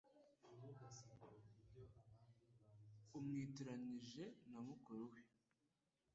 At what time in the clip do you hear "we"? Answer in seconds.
5.11-5.19